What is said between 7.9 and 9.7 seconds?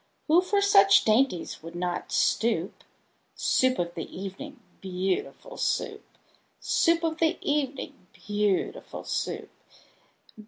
beautiful Soup!